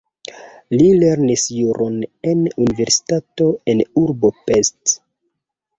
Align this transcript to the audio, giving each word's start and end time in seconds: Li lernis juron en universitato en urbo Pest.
Li 0.79 0.87
lernis 1.03 1.43
juron 1.57 1.99
en 2.33 2.43
universitato 2.67 3.53
en 3.75 3.87
urbo 4.07 4.35
Pest. 4.51 4.99